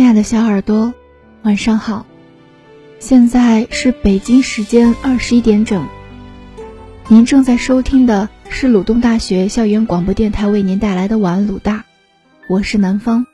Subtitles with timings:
[0.00, 0.94] 亲爱的小耳朵，
[1.42, 2.06] 晚上好！
[3.00, 5.86] 现在是北京时间二十一点整。
[7.08, 11.84] 您正在收听的是鲁东大学校园广播电台为您带来的晚安鲁大，
[12.48, 13.26] 我是南方。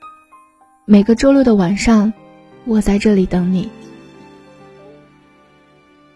[0.87, 2.13] 每个周六的晚上，
[2.65, 3.71] 我在这里等你。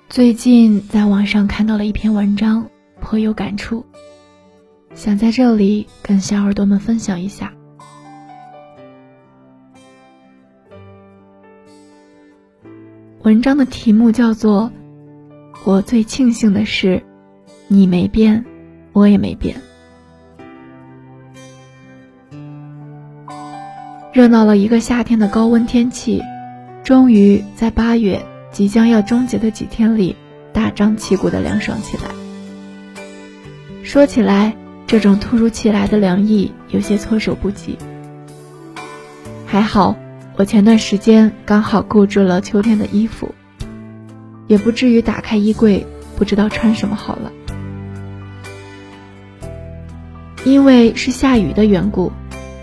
[0.09, 2.69] 最近在网上看到了一篇文章，
[3.01, 3.87] 颇有感触，
[4.97, 7.53] 想在这里跟小耳朵们分享一下。
[13.23, 14.73] 文章的题目叫做
[15.65, 17.03] 《我最庆幸的是，
[17.69, 18.47] 你没变，
[18.95, 19.57] 我也没变》。
[24.15, 26.23] 热闹了一个夏天的高温天气，
[26.83, 30.17] 终于在八月即将要终结的几天里，
[30.55, 32.05] 大张旗鼓的凉爽起来。
[33.83, 34.57] 说起来，
[34.87, 37.77] 这种突如其来的凉意有些措手不及。
[39.45, 39.95] 还好。
[40.37, 43.35] 我前段时间刚好购置了秋天的衣服，
[44.47, 47.33] 也不至于打开衣柜不知道穿什么好了。
[50.45, 52.11] 因为是下雨的缘故，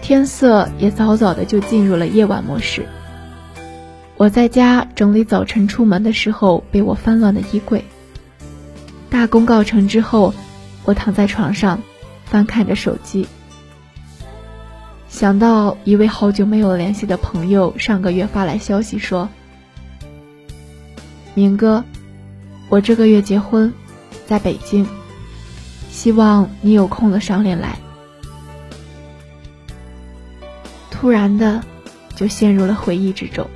[0.01, 2.87] 天色也早早的就进入了夜晚模式。
[4.15, 7.85] 我在家整理早晨出门的时候被我翻乱的衣柜。
[9.11, 10.33] 大功告成之后，
[10.85, 11.83] 我躺在床上，
[12.25, 13.27] 翻看着手机。
[15.17, 19.27] 想到一位好久没有联系的朋友上个月发来消息说
[21.33, 21.83] ：“明哥，
[22.69, 23.73] 我这个月结婚，
[24.27, 24.85] 在北京，
[25.89, 27.79] 希望你有空了赏脸来。”
[30.91, 31.63] 突然的，
[32.15, 33.47] 就陷入了回忆之中。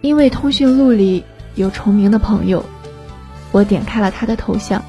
[0.00, 1.22] 因为通讯录里
[1.54, 2.64] 有重名的朋友，
[3.52, 4.84] 我点开了他的头像，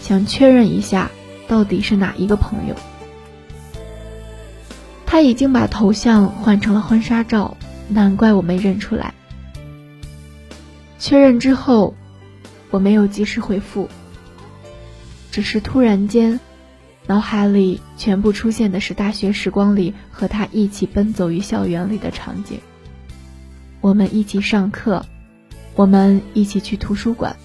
[0.00, 1.10] 想确认一下
[1.48, 2.76] 到底是哪一个朋友。
[5.14, 7.56] 他已经把头像换成了婚纱照，
[7.88, 9.14] 难怪我没认出来。
[10.98, 11.94] 确认之后，
[12.72, 13.88] 我没有及时回复，
[15.30, 16.40] 只是突然间，
[17.06, 22.58] 脑海里全部出现的是大学时光里和他一起奔走于校园里的场景。
[23.80, 25.06] 我们一起上课，
[25.76, 27.36] 我们一起去图书馆，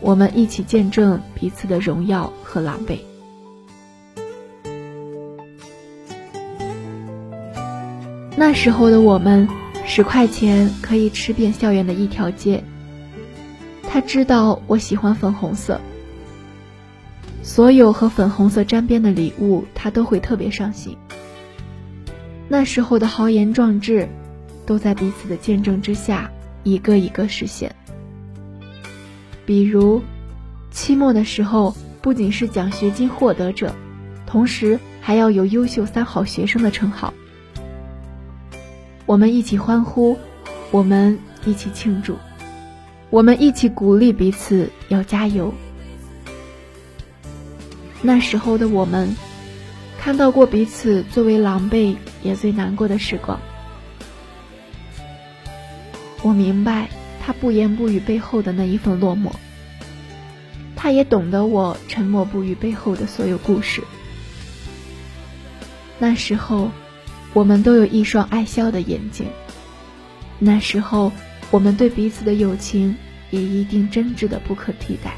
[0.00, 3.00] 我们一起见证彼此的荣耀和狼狈。
[8.34, 9.46] 那时候的我们，
[9.84, 12.64] 十块钱可以吃遍校园的一条街。
[13.88, 15.78] 他知道我喜欢粉红色，
[17.42, 20.96] 所有和粉红色沾边的礼物，他都会特别上心。
[22.48, 24.08] 那时候的豪言壮志，
[24.64, 26.30] 都在彼此的见证之下，
[26.64, 27.74] 一个一个实现。
[29.44, 30.02] 比如，
[30.70, 33.74] 期末的时候，不仅是奖学金获得者，
[34.26, 37.12] 同时还要有优秀三好学生的称号。
[39.04, 40.16] 我们一起欢呼，
[40.70, 42.16] 我们一起庆祝，
[43.10, 45.52] 我们一起鼓励彼此要加油。
[48.00, 49.14] 那时候的我们，
[49.98, 53.40] 看到过彼此最为狼狈也最难过的时光。
[56.22, 56.88] 我明白
[57.20, 59.32] 他不言不语背后的那一份落寞，
[60.76, 63.82] 他也懂得我沉默不语背后的所有故事。
[65.98, 66.70] 那时候。
[67.32, 69.26] 我们都有一双爱笑的眼睛。
[70.38, 71.12] 那时候，
[71.50, 72.96] 我们对彼此的友情
[73.30, 75.14] 也一定真挚的不可替代。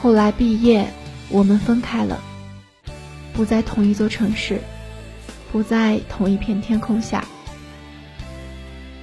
[0.00, 0.88] 后来毕业，
[1.28, 2.20] 我们分开了，
[3.34, 4.60] 不在同一座城市，
[5.52, 7.24] 不在同一片天空下。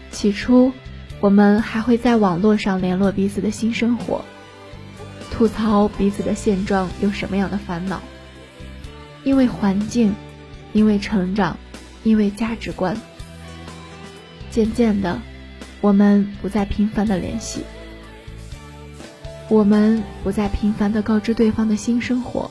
[0.09, 0.71] 起初，
[1.19, 4.25] 我们还会在网络上联络彼此的新生活，
[5.29, 8.01] 吐槽彼此的现状有什么样的烦恼。
[9.27, 10.15] 因为环境，
[10.71, 11.57] 因为成长，
[12.05, 12.95] 因为价值观，
[14.49, 15.19] 渐渐的，
[15.81, 17.63] 我们不再频繁的联系，
[19.49, 22.49] 我们不再频繁的告知对方的新生活，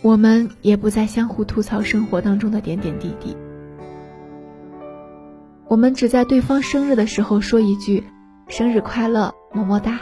[0.00, 3.36] 我们也不再相互吐槽生活当中的点点滴滴，
[5.68, 8.02] 我们只在对方生日的时候说一句
[8.48, 10.00] “生日快乐，么么哒”，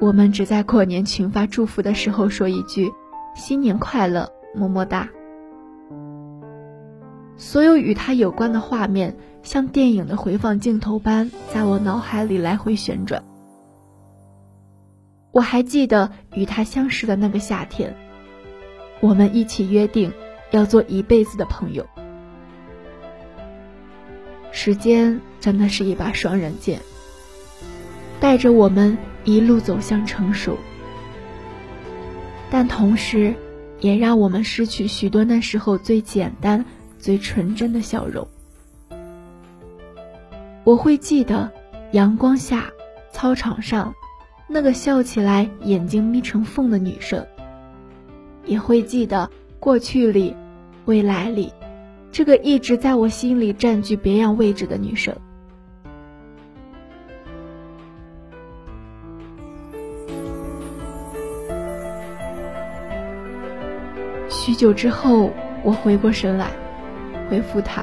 [0.00, 2.92] 我们只在过年群发祝福的时候说一句。
[3.34, 5.08] 新年快乐，么么哒！
[7.36, 13.24] 所有与他有关的画面，像电影的回放镜头般，在我脑海里来回旋转。
[15.32, 17.96] 我还记得与他相识的那个夏天，
[19.00, 20.12] 我们一起约定
[20.50, 21.86] 要做一辈子的朋友。
[24.50, 26.80] 时间真的是一把双刃剑，
[28.20, 30.58] 带着我们一路走向成熟。
[32.54, 33.34] 但同时，
[33.80, 36.62] 也让我们失去许多那时候最简单、
[36.98, 38.28] 最纯真的笑容。
[40.62, 41.50] 我会记得
[41.92, 42.70] 阳光下
[43.10, 43.94] 操场上
[44.46, 47.26] 那个笑起来眼睛眯成缝的女生，
[48.44, 50.36] 也会记得过去里、
[50.84, 51.50] 未来里
[52.12, 55.16] 这个一直在我心里占据别样位置的女生。
[64.52, 65.30] 许久之后，
[65.62, 66.48] 我回过神来，
[67.30, 67.82] 回复他：“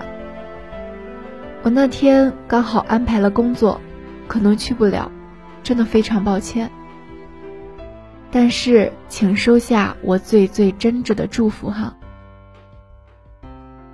[1.65, 3.81] 我那天刚好安排了工作，
[4.27, 5.11] 可能去不了，
[5.63, 6.69] 真的非常抱歉。
[8.29, 11.97] 但是，请收下我最最真挚的祝福哈。”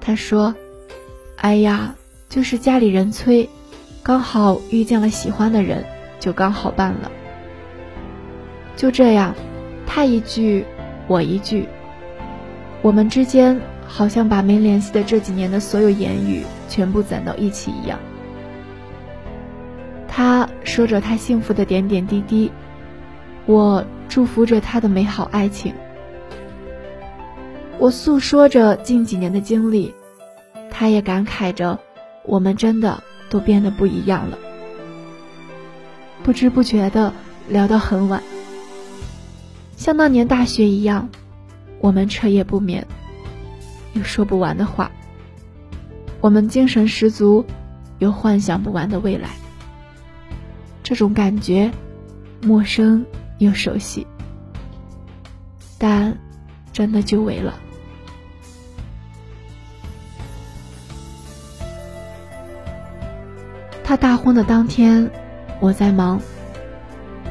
[0.01, 0.53] 他说
[1.39, 1.95] ：“哎呀，
[2.27, 3.49] 就是家里人催，
[4.03, 5.85] 刚好遇见了喜欢的人，
[6.19, 7.09] 就刚好办了。
[8.75, 9.33] 就这样，
[9.87, 10.65] 他一句，
[11.07, 11.69] 我一句。”
[12.85, 17.97] 我们之间好像把没联系的这几年的所有言语全部攒到一起一样。
[20.07, 22.51] 他说着他幸福的点点滴滴，
[23.47, 25.73] 我祝福着他的美好爱情。
[27.79, 29.91] 我诉说着近几年的经历，
[30.69, 31.79] 他也感慨着
[32.23, 34.37] 我们真的都变得不一样了。
[36.21, 37.11] 不知不觉的
[37.49, 38.21] 聊到很晚，
[39.75, 41.09] 像那年大学一样。
[41.85, 42.83] 我们彻夜不眠，
[43.93, 44.91] 有说不完的话。
[46.19, 47.45] 我们精神十足，
[47.99, 49.29] 有幻想不完的未来。
[50.81, 51.71] 这种感觉，
[52.41, 53.05] 陌生
[53.37, 54.07] 又熟悉，
[55.77, 56.17] 但
[56.73, 57.53] 真的久违了。
[63.83, 65.07] 他大婚的当天，
[65.59, 66.19] 我在忙，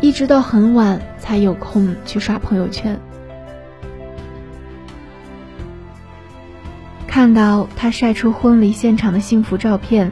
[0.00, 2.96] 一直到很晚才有空去刷朋友圈。
[7.14, 10.10] 看到他晒出婚礼现场的幸福照片，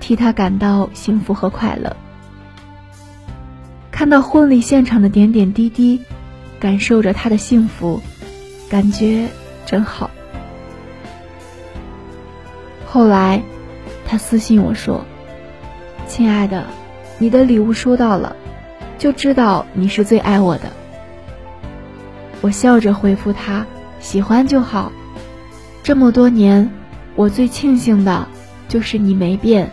[0.00, 1.96] 替他感到幸福和快乐。
[3.90, 6.02] 看到婚礼现场的点点滴滴，
[6.60, 8.02] 感受着他的幸福，
[8.68, 9.28] 感觉
[9.64, 10.10] 真好。
[12.84, 13.42] 后来，
[14.06, 15.06] 他私信我说
[16.06, 16.66] ：“亲爱的，
[17.16, 18.36] 你的礼物收到了，
[18.98, 20.70] 就知道你是最爱我的。”
[22.42, 23.64] 我笑着回复他
[24.00, 24.92] ：“喜欢就好。”
[25.86, 26.68] 这么多年，
[27.14, 28.26] 我最庆幸的，
[28.66, 29.70] 就是你没变，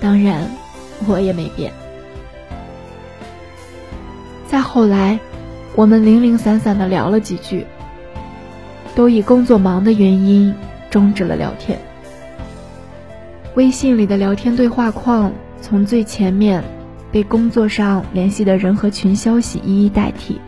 [0.00, 0.48] 当然，
[1.06, 1.70] 我也没变。
[4.48, 5.18] 再后来，
[5.74, 7.66] 我们零零散散的聊了几句，
[8.94, 10.54] 都以工作忙的原因
[10.88, 11.78] 终止了聊天。
[13.54, 15.30] 微信里的聊天对话框
[15.60, 16.64] 从最前面
[17.12, 20.40] 被工作上联系的人和群消息一一代替，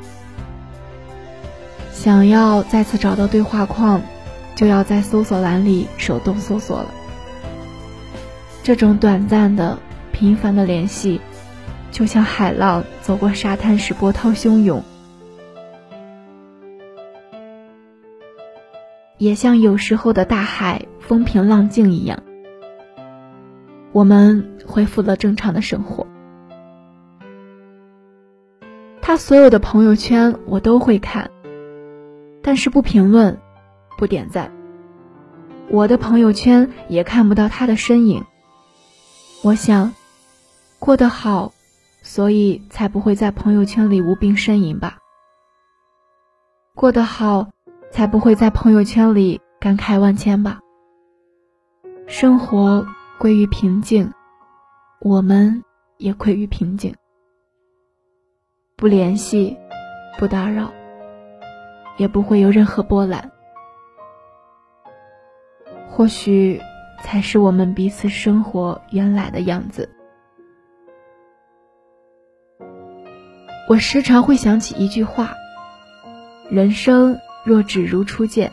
[1.93, 4.01] 想要再次找到对话框。
[4.57, 6.91] 就要在搜索栏里手动搜索了。
[8.65, 9.79] 这种短暂的、
[10.11, 11.21] 频繁的联系，
[11.93, 14.83] 就像海浪走过沙滩时波涛汹涌，
[19.19, 22.23] 也像有时候的大海风平浪静一样。
[23.93, 26.07] 我们恢复了正常的生活。
[29.01, 31.31] 他所有的朋友圈我都会看，
[32.43, 33.39] 但是不评论。
[33.97, 34.53] 不点赞，
[35.71, 38.25] 我的朋友圈也看不到他的身影。
[39.43, 39.95] 我想，
[40.79, 41.53] 过得好，
[42.03, 44.99] 所以才不会在朋友圈里无病呻吟吧。
[46.75, 47.51] 过得好，
[47.91, 50.61] 才不会在朋友圈里感慨万千吧。
[52.07, 52.87] 生活
[53.19, 54.13] 归于平静，
[55.01, 55.65] 我们
[55.97, 56.95] 也归于平静。
[58.77, 59.57] 不联系，
[60.19, 60.71] 不打扰，
[61.97, 63.33] 也不会有任何波澜。
[65.97, 66.61] 或许，
[67.03, 69.89] 才是我们彼此生活原来的样子。
[73.67, 75.33] 我时常会想起一句话
[76.53, 78.53] ：“人生若只如初见。”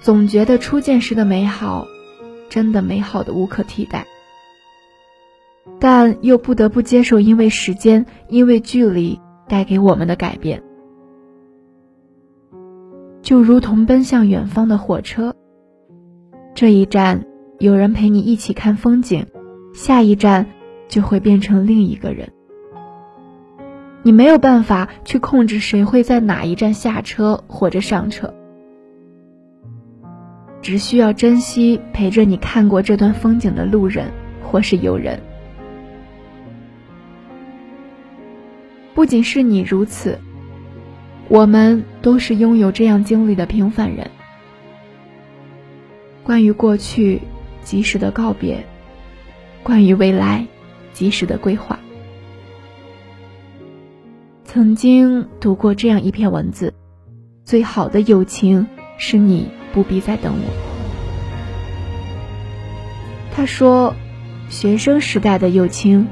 [0.00, 1.86] 总觉得初见时的美好，
[2.48, 4.06] 真的美好的无可替代。
[5.78, 10.62] 但又不得不接受，因为时间，因为距离带给我们的改变。
[13.28, 15.36] 就如同奔向远方的火车，
[16.54, 17.26] 这一站
[17.58, 19.26] 有人陪你一起看风景，
[19.74, 20.46] 下一站
[20.88, 22.32] 就会变成另一个人。
[24.02, 28.32] 你没有办法去控制谁会在哪一站下车或者上车，
[30.62, 34.10] 只需要珍惜陪着你看过这段风景的路人
[34.42, 35.20] 或是友人。
[38.94, 40.18] 不仅是你如此。
[41.28, 44.10] 我们都是拥有这样经历的平凡人。
[46.24, 47.20] 关于过去，
[47.62, 48.64] 及时的告别；
[49.62, 50.46] 关于未来，
[50.92, 51.78] 及时的规划。
[54.44, 56.72] 曾经读过这样一篇文字：
[57.44, 58.66] 最好的友情
[58.96, 60.68] 是你不必再等我。
[63.34, 63.94] 他说，
[64.48, 66.06] 学生时代的友情，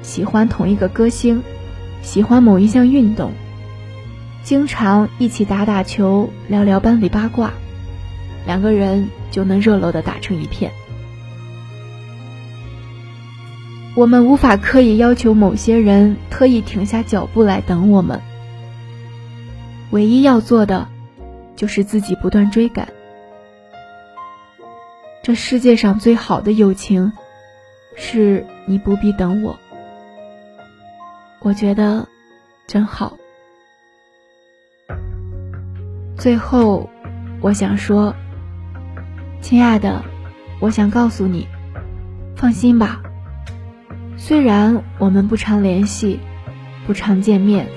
[0.00, 1.42] 喜欢同一个歌星，
[2.00, 3.32] 喜欢某一项运动。
[4.46, 7.50] 经常一起打打球，聊聊班里八卦，
[8.46, 10.70] 两个人就能热络的打成一片。
[13.96, 18.22] 我们无法刻意要求某些人特意停下脚步来等我们，
[19.90, 20.86] 唯一要做的，
[21.56, 22.86] 就是自己不断追赶。
[25.24, 27.12] 这世界上最好的友情，
[27.96, 29.58] 是你不必等我。
[31.40, 32.06] 我觉得，
[32.68, 33.16] 真好。
[36.16, 36.88] 最后，
[37.42, 38.14] 我想说，
[39.42, 40.02] 亲爱的，
[40.60, 41.46] 我想告诉你，
[42.34, 43.02] 放心吧。
[44.16, 46.18] 虽然我们不常联系，
[46.86, 47.68] 不常见面，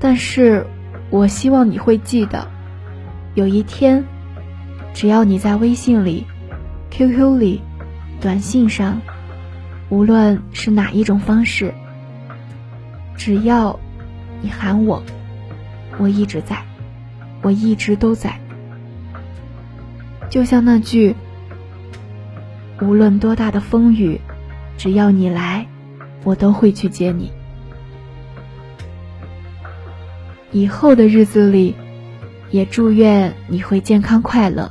[0.00, 0.66] 但是
[1.10, 2.48] 我希望你会记得，
[3.34, 4.02] 有一天，
[4.94, 6.26] 只要你在微信里、
[6.88, 7.60] QQ 里、
[8.18, 8.98] 短信上，
[9.90, 11.74] 无论是哪一种方式，
[13.14, 13.78] 只要
[14.40, 15.02] 你喊我，
[15.98, 16.56] 我一直在。
[17.42, 18.38] 我一直都在，
[20.28, 21.14] 就像那句
[22.82, 24.20] “无论多大的风雨，
[24.76, 25.66] 只要你来，
[26.22, 27.32] 我都会去接你。”
[30.52, 31.74] 以后的日子里，
[32.50, 34.70] 也祝愿你会健康快乐，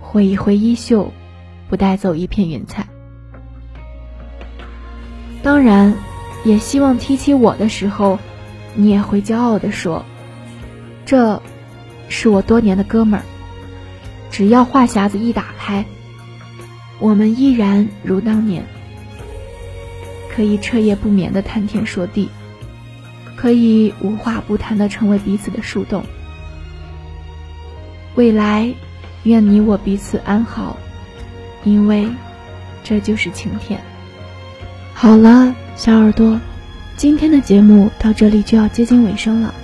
[0.00, 1.12] 挥一挥衣袖，
[1.68, 2.86] 不带走一片云彩。
[5.42, 5.92] 当然，
[6.44, 8.18] 也希望提起我的时候，
[8.74, 10.02] 你也会骄傲地说
[11.04, 11.42] ：“这。”
[12.08, 13.22] 是我多年的哥们儿，
[14.30, 15.84] 只要话匣子一打开，
[16.98, 18.64] 我们依然如当年，
[20.30, 22.28] 可以彻夜不眠的谈天说地，
[23.36, 26.04] 可以无话不谈的成为彼此的树洞。
[28.14, 28.72] 未来，
[29.22, 30.76] 愿你我彼此安好，
[31.64, 32.08] 因为
[32.82, 33.80] 这就是晴天。
[34.94, 36.40] 好了，小耳朵，
[36.96, 39.54] 今天的节目到这里就要接近尾声了。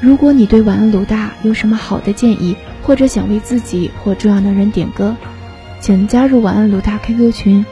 [0.00, 5.16] 如果你对晚安鲁大有什么好的建议，或者想为自己或重要的人点歌，
[5.80, 7.64] 请加入晚安鲁大 QQ 群：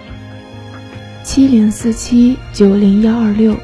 [1.23, 3.55] 七零四七九零幺二六，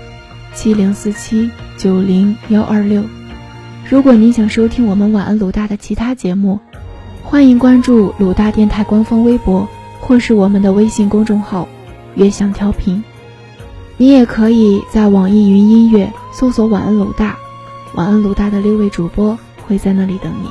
[0.54, 3.02] 七零四七九零幺二六。
[3.88, 6.60] 如果您想收听我们晚安鲁大的其他节目，
[7.22, 9.66] 欢迎关注鲁大电台官方微博
[10.00, 11.66] 或是我们的微信公众号
[12.14, 13.02] “悦享调频”。
[13.96, 17.36] 你也可以在网易云音乐搜索“晚安鲁大”。
[17.94, 20.48] 晚安，鲁大的六位主播会在那里等你。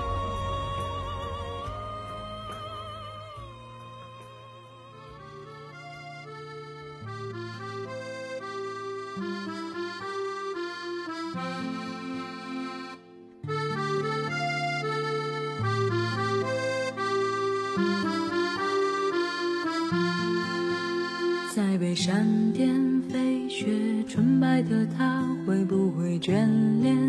[21.55, 23.65] 在被闪电飞雪
[24.07, 26.47] 纯白的他，会不会眷
[26.81, 27.08] 恋？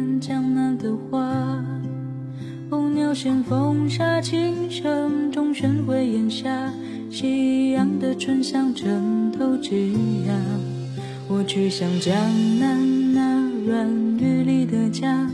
[3.23, 6.73] 见风沙，琴声中旋回檐下，
[7.11, 9.93] 夕阳的醇香枕头枝
[10.27, 10.33] 桠。
[11.29, 12.15] 我去向江
[12.59, 13.87] 南那软
[14.19, 15.29] 玉里的家，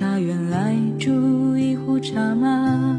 [0.00, 2.98] 他原来住一壶茶马。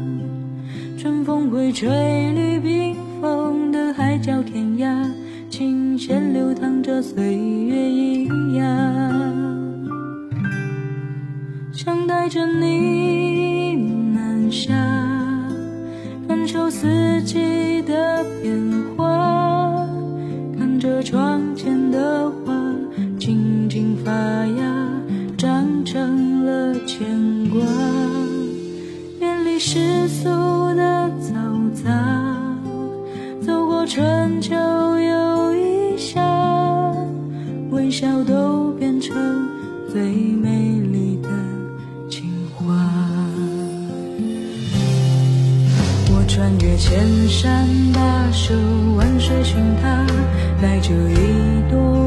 [0.96, 5.06] 春风会吹绿冰封的海角天涯，
[5.50, 8.64] 琴弦流淌着岁月喑哑。
[11.74, 13.29] 想带着你
[14.50, 14.74] 下，
[16.26, 18.56] 感受四季的变
[18.96, 19.86] 化，
[20.58, 22.52] 看着窗前的花
[23.18, 24.88] 静静发芽，
[25.36, 27.06] 长成了牵
[27.50, 27.60] 挂。
[29.20, 30.28] 远离世俗
[30.74, 31.90] 的嘈杂，
[33.40, 36.20] 走过春秋又一夏，
[37.70, 39.48] 微笑都变成
[39.92, 40.29] 最
[46.80, 48.54] 千山跋涉，
[48.96, 50.06] 万水寻他，
[50.62, 51.99] 带着一朵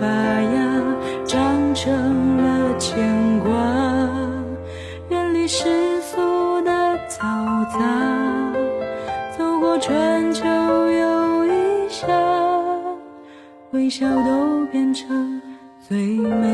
[0.00, 0.82] 发芽
[1.26, 3.50] 长成了牵挂
[5.10, 6.70] 远离世俗的
[7.08, 8.52] 嘈杂
[9.36, 12.06] 走过春秋又一夏
[13.72, 15.42] 微笑都变成
[15.88, 16.47] 最美。